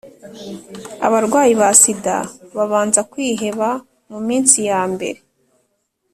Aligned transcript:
abarwayi 1.05 1.53
ba 1.61 1.69
sida 1.81 2.17
babanza 2.55 3.01
kwiheba 3.11 3.69
mu 4.11 4.19
minsi 4.27 4.57
yambere 4.69 5.19